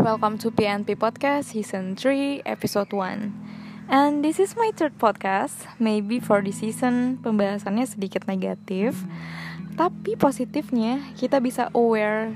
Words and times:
Welcome 0.00 0.40
to 0.40 0.48
PNP 0.48 0.96
Podcast 0.96 1.52
Season 1.52 1.92
3 1.92 2.48
Episode 2.48 2.88
1 2.88 3.92
And 3.92 4.24
this 4.24 4.40
is 4.40 4.56
my 4.56 4.72
third 4.72 4.96
podcast 4.96 5.68
Maybe 5.76 6.16
for 6.16 6.40
this 6.40 6.64
season 6.64 7.20
pembahasannya 7.20 7.84
sedikit 7.84 8.24
negatif. 8.24 8.96
Tapi 9.76 10.16
positifnya 10.16 11.04
kita 11.20 11.36
bisa 11.44 11.68
aware 11.76 12.32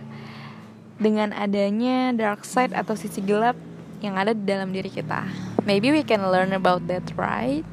Dengan 1.01 1.33
adanya 1.33 2.13
dark 2.13 2.45
side 2.45 2.77
atau 2.77 3.01
sisi 3.01 3.25
gelap 3.25 3.57
yang 4.05 4.21
ada 4.21 4.37
di 4.37 4.45
dalam 4.45 4.69
diri 4.69 4.93
kita. 4.93 5.25
Maybe 5.65 5.89
we 5.89 6.05
can 6.05 6.21
learn 6.21 6.53
about 6.53 6.85
that 6.93 7.17
right? 7.17 7.65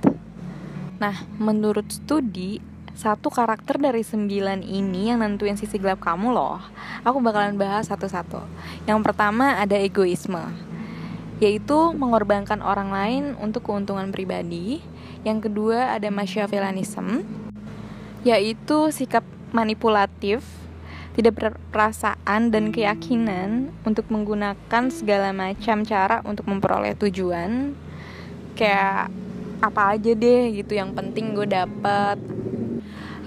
Nah, 1.04 1.28
menurut 1.36 1.92
studi 1.92 2.64
satu 2.92 3.32
karakter 3.32 3.80
dari 3.80 4.04
sembilan 4.04 4.62
ini 4.62 5.10
yang 5.12 5.24
nentuin 5.24 5.56
sisi 5.56 5.80
gelap 5.80 6.04
kamu 6.04 6.36
loh. 6.36 6.60
Aku 7.08 7.24
bakalan 7.24 7.56
bahas 7.56 7.88
satu-satu. 7.88 8.44
Yang 8.84 9.00
pertama 9.02 9.58
ada 9.58 9.80
egoisme, 9.80 10.52
yaitu 11.40 11.96
mengorbankan 11.96 12.60
orang 12.60 12.92
lain 12.92 13.24
untuk 13.40 13.72
keuntungan 13.72 14.12
pribadi. 14.12 14.84
Yang 15.24 15.50
kedua 15.50 15.96
ada 15.96 16.10
Machiavellianism, 16.10 17.24
yaitu 18.28 18.90
sikap 18.90 19.24
manipulatif, 19.54 20.42
tidak 21.14 21.38
berperasaan 21.40 22.50
dan 22.52 22.74
keyakinan 22.74 23.72
untuk 23.86 24.08
menggunakan 24.10 24.84
segala 24.90 25.30
macam 25.32 25.86
cara 25.86 26.20
untuk 26.26 26.50
memperoleh 26.50 26.98
tujuan. 26.98 27.78
Kayak 28.58 29.14
apa 29.62 29.94
aja 29.94 30.12
deh 30.18 30.58
gitu 30.58 30.74
yang 30.74 30.98
penting 30.98 31.38
gue 31.38 31.46
dapet 31.46 32.18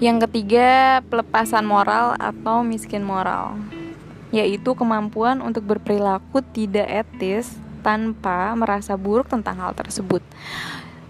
yang 0.03 0.19
ketiga, 0.27 0.99
pelepasan 1.07 1.63
moral 1.63 2.19
atau 2.19 2.67
miskin 2.67 2.99
moral, 2.99 3.55
yaitu 4.35 4.75
kemampuan 4.75 5.39
untuk 5.39 5.63
berperilaku 5.63 6.43
tidak 6.51 7.07
etis 7.07 7.55
tanpa 7.79 8.51
merasa 8.59 8.99
buruk 8.99 9.31
tentang 9.31 9.55
hal 9.55 9.71
tersebut. 9.71 10.19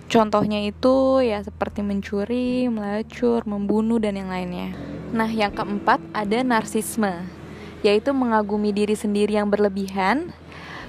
Contohnya 0.06 0.62
itu 0.62 1.18
ya 1.26 1.42
seperti 1.42 1.82
mencuri, 1.82 2.70
melacur, 2.70 3.42
membunuh 3.50 3.98
dan 3.98 4.22
yang 4.22 4.30
lainnya. 4.30 4.78
Nah, 5.10 5.34
yang 5.34 5.50
keempat 5.50 5.98
ada 6.14 6.46
narsisme, 6.46 7.26
yaitu 7.82 8.14
mengagumi 8.14 8.70
diri 8.70 8.94
sendiri 8.94 9.34
yang 9.34 9.50
berlebihan, 9.50 10.30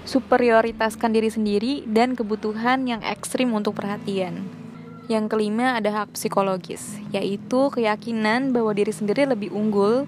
superioritaskan 0.04 1.16
diri 1.16 1.32
sendiri 1.32 1.72
dan 1.88 2.12
kebutuhan 2.12 2.84
yang 2.84 3.00
ekstrim 3.00 3.56
untuk 3.56 3.80
perhatian. 3.80 4.65
Yang 5.06 5.30
kelima 5.30 5.78
ada 5.78 6.02
hak 6.02 6.18
psikologis, 6.18 6.98
yaitu 7.14 7.70
keyakinan 7.70 8.50
bahwa 8.50 8.74
diri 8.74 8.90
sendiri 8.90 9.22
lebih 9.22 9.54
unggul 9.54 10.02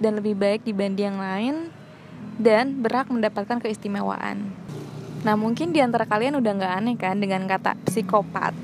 dan 0.00 0.16
lebih 0.16 0.32
baik 0.32 0.64
dibanding 0.64 1.12
yang 1.12 1.20
lain 1.20 1.56
dan 2.40 2.80
berhak 2.80 3.12
mendapatkan 3.12 3.60
keistimewaan. 3.60 4.48
Nah 5.20 5.36
mungkin 5.36 5.76
di 5.76 5.84
antara 5.84 6.08
kalian 6.08 6.40
udah 6.40 6.52
nggak 6.56 6.72
aneh 6.72 6.96
kan 6.96 7.20
dengan 7.20 7.44
kata 7.44 7.76
psikopat. 7.84 8.56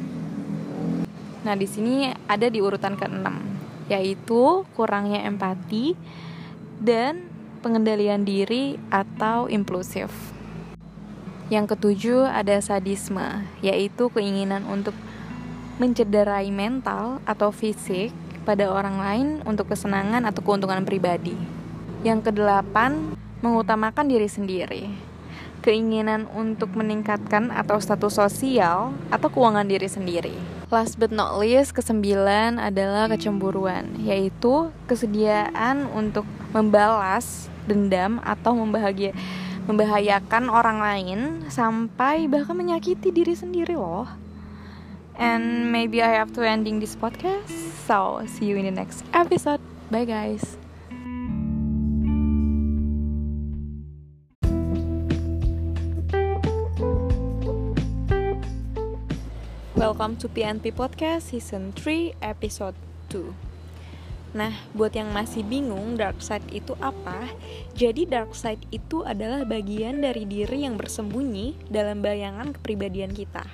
Nah 1.44 1.52
di 1.52 1.68
sini 1.68 2.08
ada 2.24 2.48
di 2.48 2.64
urutan 2.64 2.96
keenam, 2.96 3.44
yaitu 3.92 4.64
kurangnya 4.72 5.28
empati 5.28 5.92
dan 6.80 7.28
pengendalian 7.60 8.24
diri 8.24 8.80
atau 8.88 9.52
impulsif. 9.52 10.08
Yang 11.52 11.76
ketujuh 11.76 12.26
ada 12.26 12.58
sadisme, 12.64 13.44
yaitu 13.60 14.08
keinginan 14.08 14.64
untuk 14.64 14.96
mencederai 15.76 16.48
mental 16.48 17.20
atau 17.28 17.52
fisik 17.52 18.08
pada 18.48 18.70
orang 18.72 18.96
lain 18.96 19.28
untuk 19.44 19.68
kesenangan 19.68 20.24
atau 20.24 20.40
keuntungan 20.40 20.86
pribadi. 20.88 21.36
Yang 22.00 22.32
kedelapan, 22.32 23.18
mengutamakan 23.44 24.08
diri 24.08 24.30
sendiri. 24.30 24.88
Keinginan 25.60 26.30
untuk 26.32 26.72
meningkatkan 26.78 27.50
atau 27.50 27.82
status 27.82 28.16
sosial 28.16 28.94
atau 29.10 29.28
keuangan 29.28 29.66
diri 29.66 29.90
sendiri. 29.90 30.36
Last 30.70 30.96
but 30.96 31.10
not 31.10 31.36
least, 31.42 31.74
kesembilan 31.74 32.62
adalah 32.62 33.10
kecemburuan, 33.10 33.98
yaitu 34.00 34.70
kesediaan 34.86 35.90
untuk 35.90 36.24
membalas 36.54 37.50
dendam 37.66 38.22
atau 38.22 38.54
membahagia 38.54 39.10
membahayakan 39.66 40.46
orang 40.46 40.78
lain 40.78 41.20
sampai 41.50 42.30
bahkan 42.30 42.54
menyakiti 42.54 43.10
diri 43.10 43.34
sendiri 43.34 43.74
loh 43.74 44.06
and 45.18 45.72
maybe 45.72 46.02
I 46.02 46.08
have 46.08 46.32
to 46.34 46.46
ending 46.46 46.80
this 46.80 46.96
podcast. 46.96 47.48
So 47.86 48.22
see 48.26 48.46
you 48.46 48.56
in 48.56 48.64
the 48.64 48.70
next 48.70 49.04
episode. 49.12 49.60
Bye 49.90 50.04
guys. 50.04 50.56
Welcome 59.76 60.16
to 60.24 60.28
PNP 60.28 60.72
Podcast 60.72 61.30
Season 61.30 61.70
3 61.72 62.14
Episode 62.22 62.74
2 63.10 63.45
Nah, 64.36 64.52
buat 64.76 64.92
yang 64.92 65.16
masih 65.16 65.40
bingung 65.48 65.96
dark 65.96 66.20
side 66.20 66.44
itu 66.52 66.76
apa? 66.76 67.24
Jadi 67.72 68.04
dark 68.04 68.36
side 68.36 68.60
itu 68.68 69.00
adalah 69.00 69.48
bagian 69.48 70.04
dari 70.04 70.28
diri 70.28 70.68
yang 70.68 70.76
bersembunyi 70.76 71.72
dalam 71.72 72.04
bayangan 72.04 72.52
kepribadian 72.52 73.16
kita. 73.16 73.48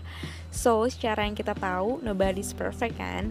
So, 0.50 0.82
secara 0.90 1.22
yang 1.22 1.38
kita 1.38 1.54
tahu, 1.54 2.02
nobody's 2.02 2.50
perfect 2.50 2.98
kan? 2.98 3.30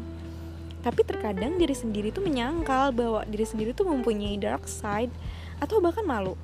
Tapi 0.80 1.04
terkadang 1.04 1.60
diri 1.60 1.76
sendiri 1.76 2.16
tuh 2.16 2.24
menyangkal 2.24 2.96
bahwa 2.96 3.28
diri 3.28 3.44
sendiri 3.44 3.76
tuh 3.76 3.92
mempunyai 3.92 4.40
dark 4.40 4.64
side 4.64 5.12
atau 5.60 5.84
bahkan 5.84 6.08
malu. 6.08 6.40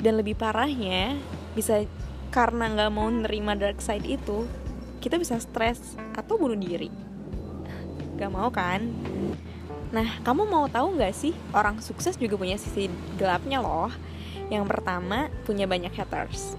Dan 0.00 0.16
lebih 0.16 0.40
parahnya, 0.40 1.20
bisa 1.52 1.84
karena 2.32 2.72
nggak 2.72 2.90
mau 2.96 3.12
nerima 3.12 3.52
dark 3.52 3.84
side 3.84 4.08
itu, 4.08 4.48
kita 5.04 5.20
bisa 5.20 5.36
stres 5.36 6.00
atau 6.16 6.40
bunuh 6.40 6.56
diri. 6.56 6.88
Gak 8.16 8.32
mau 8.32 8.48
kan? 8.48 8.88
Nah, 9.92 10.08
kamu 10.24 10.48
mau 10.48 10.64
tahu 10.72 10.96
nggak 10.96 11.12
sih 11.12 11.36
orang 11.52 11.84
sukses 11.84 12.16
juga 12.16 12.40
punya 12.40 12.56
sisi 12.56 12.88
gelapnya 13.20 13.60
loh. 13.60 13.92
Yang 14.48 14.64
pertama, 14.72 15.28
punya 15.44 15.68
banyak 15.68 15.92
haters. 15.92 16.56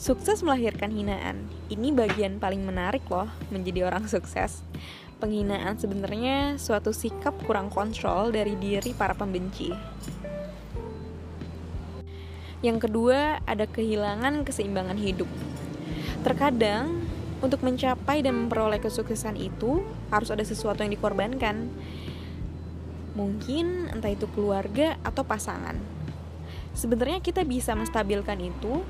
Sukses 0.00 0.40
melahirkan 0.40 0.88
hinaan. 0.88 1.44
Ini 1.68 1.92
bagian 1.92 2.40
paling 2.40 2.64
menarik 2.64 3.04
loh 3.12 3.28
menjadi 3.52 3.84
orang 3.84 4.08
sukses. 4.08 4.64
Penghinaan 5.20 5.76
sebenarnya 5.76 6.56
suatu 6.56 6.96
sikap 6.96 7.36
kurang 7.44 7.68
kontrol 7.68 8.32
dari 8.32 8.56
diri 8.56 8.96
para 8.96 9.12
pembenci. 9.12 9.68
Yang 12.64 12.88
kedua, 12.88 13.44
ada 13.44 13.68
kehilangan 13.68 14.48
keseimbangan 14.48 14.96
hidup. 14.96 15.28
Terkadang 16.24 16.99
untuk 17.40 17.64
mencapai 17.64 18.20
dan 18.20 18.46
memperoleh 18.46 18.80
kesuksesan 18.80 19.40
itu 19.40 19.80
harus 20.12 20.28
ada 20.28 20.44
sesuatu 20.44 20.84
yang 20.84 20.92
dikorbankan. 20.92 21.72
Mungkin 23.16 23.90
entah 23.90 24.12
itu 24.12 24.28
keluarga 24.30 25.00
atau 25.00 25.24
pasangan. 25.24 25.76
Sebenarnya 26.76 27.24
kita 27.24 27.42
bisa 27.42 27.72
menstabilkan 27.74 28.38
itu. 28.38 28.84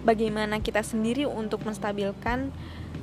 Bagaimana 0.00 0.64
kita 0.64 0.80
sendiri 0.80 1.28
untuk 1.28 1.60
menstabilkan 1.68 2.48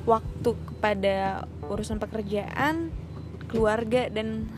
waktu 0.02 0.50
kepada 0.66 1.46
urusan 1.70 2.02
pekerjaan, 2.02 2.90
keluarga 3.46 4.10
dan 4.10 4.50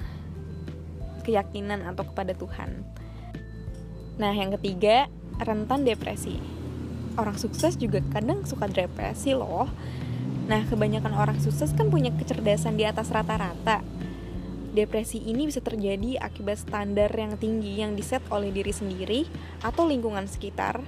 keyakinan 1.21 1.84
atau 1.84 2.09
kepada 2.09 2.33
Tuhan. 2.33 2.81
Nah, 4.16 4.33
yang 4.33 4.56
ketiga, 4.56 5.12
rentan 5.37 5.84
depresi 5.84 6.59
orang 7.19 7.38
sukses 7.38 7.75
juga 7.75 8.04
kadang 8.15 8.44
suka 8.47 8.71
depresi 8.71 9.34
loh. 9.34 9.71
Nah 10.47 10.66
kebanyakan 10.66 11.15
orang 11.15 11.38
sukses 11.38 11.71
kan 11.75 11.88
punya 11.88 12.10
kecerdasan 12.15 12.75
di 12.75 12.87
atas 12.87 13.10
rata-rata. 13.15 13.82
Depresi 14.71 15.19
ini 15.26 15.51
bisa 15.51 15.59
terjadi 15.59 16.22
akibat 16.22 16.62
standar 16.62 17.10
yang 17.10 17.34
tinggi 17.34 17.83
yang 17.83 17.98
diset 17.98 18.22
oleh 18.30 18.54
diri 18.54 18.71
sendiri 18.71 19.27
atau 19.66 19.83
lingkungan 19.83 20.30
sekitar 20.30 20.78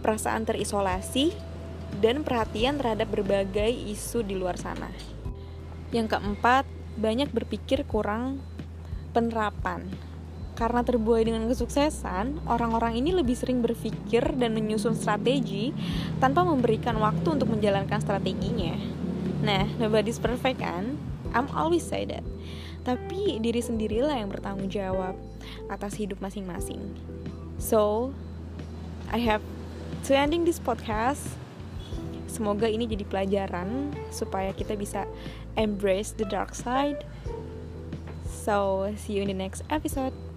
perasaan 0.00 0.48
terisolasi 0.48 1.36
dan 2.00 2.24
perhatian 2.24 2.80
terhadap 2.80 3.08
berbagai 3.12 3.68
isu 3.68 4.24
di 4.24 4.36
luar 4.36 4.56
sana. 4.56 4.88
Yang 5.92 6.16
keempat 6.16 6.64
banyak 6.96 7.28
berpikir 7.32 7.84
kurang 7.84 8.40
penerapan 9.12 9.88
karena 10.58 10.82
terbuai 10.82 11.22
dengan 11.22 11.46
kesuksesan, 11.46 12.50
orang-orang 12.50 12.98
ini 12.98 13.14
lebih 13.14 13.38
sering 13.38 13.62
berpikir 13.62 14.26
dan 14.34 14.58
menyusun 14.58 14.98
strategi 14.98 15.70
tanpa 16.18 16.42
memberikan 16.42 16.98
waktu 16.98 17.38
untuk 17.38 17.54
menjalankan 17.54 18.02
strateginya. 18.02 18.74
Nah, 19.38 19.70
nobody's 19.78 20.18
perfect 20.18 20.58
kan? 20.58 20.98
I'm 21.30 21.46
always 21.54 21.86
say 21.86 22.02
that. 22.10 22.26
Tapi 22.82 23.38
diri 23.38 23.62
sendirilah 23.62 24.18
yang 24.18 24.34
bertanggung 24.34 24.66
jawab 24.66 25.14
atas 25.70 25.94
hidup 25.94 26.18
masing-masing. 26.18 26.82
So, 27.62 28.10
I 29.14 29.22
have 29.22 29.46
to 30.10 30.12
ending 30.18 30.42
this 30.42 30.58
podcast. 30.58 31.22
Semoga 32.26 32.66
ini 32.66 32.90
jadi 32.90 33.06
pelajaran 33.06 33.94
supaya 34.10 34.50
kita 34.50 34.74
bisa 34.74 35.06
embrace 35.54 36.10
the 36.18 36.26
dark 36.26 36.50
side. 36.50 37.06
So, 38.26 38.90
see 38.98 39.14
you 39.14 39.22
in 39.22 39.30
the 39.30 39.38
next 39.38 39.62
episode. 39.70 40.27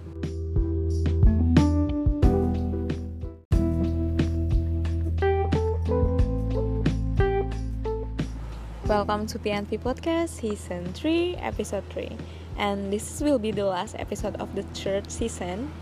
Welcome 8.92 9.24
to 9.32 9.40
PNP 9.40 9.80
Podcast 9.80 10.44
Season 10.44 10.84
3, 10.92 11.40
Episode 11.40 11.80
3. 11.96 12.12
And 12.60 12.92
this 12.92 13.24
will 13.24 13.40
be 13.40 13.48
the 13.48 13.64
last 13.64 13.96
episode 13.96 14.36
of 14.36 14.52
the 14.52 14.68
third 14.76 15.08
season. 15.08 15.72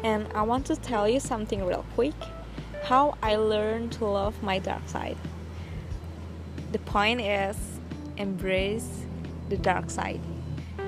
And 0.00 0.24
I 0.32 0.40
want 0.48 0.64
to 0.72 0.76
tell 0.80 1.04
you 1.04 1.20
something 1.20 1.60
real 1.60 1.84
quick 1.92 2.16
how 2.88 3.20
I 3.20 3.36
learned 3.36 3.92
to 4.00 4.08
love 4.08 4.32
my 4.40 4.56
dark 4.56 4.80
side. 4.88 5.20
The 6.72 6.80
point 6.88 7.20
is 7.20 7.60
embrace 8.16 9.04
the 9.52 9.60
dark 9.60 9.92
side. 9.92 10.24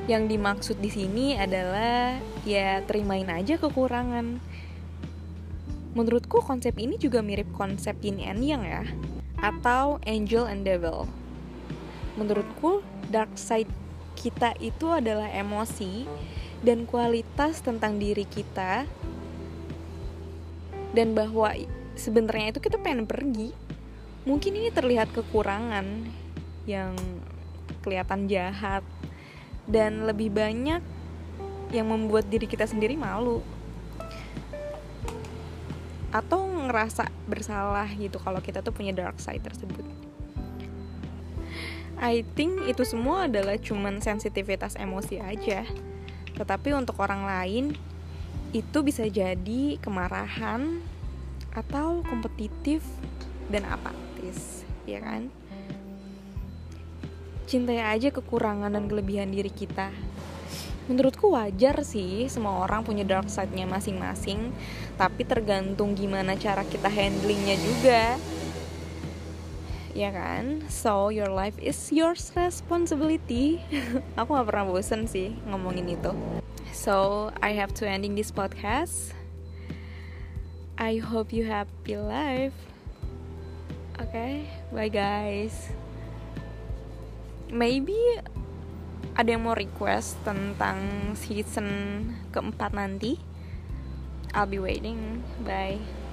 Yang 0.09 0.33
dimaksud 0.33 0.81
di 0.81 0.89
sini 0.89 1.37
adalah 1.37 2.17
ya 2.49 2.81
terimain 2.89 3.29
aja 3.29 3.61
kekurangan. 3.61 4.41
Menurutku 5.93 6.41
konsep 6.41 6.73
ini 6.81 6.97
juga 6.97 7.21
mirip 7.21 7.53
konsep 7.53 8.01
yin 8.01 8.25
and 8.25 8.41
yang 8.41 8.65
ya 8.65 8.89
atau 9.45 10.01
angel 10.09 10.49
and 10.49 10.65
devil 10.65 11.05
menurutku 12.17 12.81
dark 13.13 13.31
side 13.37 13.71
kita 14.17 14.57
itu 14.59 14.89
adalah 14.89 15.29
emosi 15.29 16.09
dan 16.65 16.89
kualitas 16.89 17.61
tentang 17.61 18.01
diri 18.01 18.25
kita. 18.25 18.89
Dan 20.97 21.13
bahwa 21.13 21.53
sebenarnya 21.95 22.57
itu 22.57 22.61
kita 22.65 22.81
pengen 22.81 23.05
pergi. 23.05 23.53
Mungkin 24.25 24.57
ini 24.57 24.73
terlihat 24.73 25.13
kekurangan 25.13 25.85
yang 26.65 26.97
kelihatan 27.85 28.27
jahat 28.27 28.83
dan 29.69 30.09
lebih 30.09 30.33
banyak 30.33 30.83
yang 31.71 31.87
membuat 31.87 32.27
diri 32.33 32.49
kita 32.49 32.65
sendiri 32.65 32.97
malu. 32.97 33.45
Atau 36.11 36.49
ngerasa 36.49 37.13
bersalah 37.29 37.87
gitu 37.93 38.17
kalau 38.17 38.41
kita 38.41 38.65
tuh 38.65 38.73
punya 38.73 38.97
dark 38.97 39.21
side 39.21 39.45
tersebut 39.45 40.06
I 41.97 42.21
think 42.37 42.69
itu 42.69 42.85
semua 42.85 43.25
adalah 43.25 43.57
cuman 43.57 44.05
sensitivitas 44.05 44.77
emosi 44.77 45.17
aja. 45.17 45.65
Tetapi 46.37 46.77
untuk 46.77 47.01
orang 47.01 47.25
lain 47.25 47.65
itu 48.53 48.79
bisa 48.85 49.09
jadi 49.09 49.81
kemarahan 49.81 50.85
atau 51.57 52.05
kompetitif 52.05 52.85
dan 53.49 53.65
apatis, 53.65 54.69
ya 54.85 55.01
kan? 55.01 55.33
Cintai 57.49 57.81
aja 57.81 58.13
kekurangan 58.13 58.77
dan 58.77 58.85
kelebihan 58.91 59.33
diri 59.33 59.49
kita. 59.49 59.89
Menurutku 60.87 61.35
wajar 61.35 61.83
sih 61.83 62.31
semua 62.31 62.63
orang 62.63 62.85
punya 62.87 63.03
dark 63.03 63.27
side-nya 63.27 63.67
masing-masing, 63.67 64.55
tapi 64.95 65.27
tergantung 65.27 65.97
gimana 65.99 66.39
cara 66.39 66.63
kita 66.63 66.87
handlingnya 66.87 67.57
juga 67.59 68.15
ya 69.97 70.13
kan? 70.13 70.61
So 70.69 71.09
your 71.09 71.33
life 71.33 71.57
is 71.57 71.89
your 71.89 72.13
responsibility. 72.37 73.65
Aku 74.21 74.37
gak 74.37 74.53
pernah 74.53 74.69
bosen 74.69 75.09
sih 75.09 75.33
ngomongin 75.49 75.97
itu. 75.97 76.13
So 76.77 77.29
I 77.41 77.57
have 77.57 77.73
to 77.81 77.89
ending 77.89 78.13
this 78.13 78.29
podcast. 78.29 79.17
I 80.77 81.01
hope 81.01 81.33
you 81.33 81.49
happy 81.49 81.97
life. 81.97 82.53
Okay 83.97 84.45
bye 84.69 84.93
guys. 84.93 85.73
Maybe 87.49 87.97
ada 89.17 89.33
yang 89.33 89.49
mau 89.49 89.57
request 89.57 90.21
tentang 90.29 90.77
season 91.17 91.69
keempat 92.37 92.77
nanti? 92.77 93.17
I'll 94.37 94.45
be 94.45 94.61
waiting. 94.61 95.25
Bye 95.41 96.06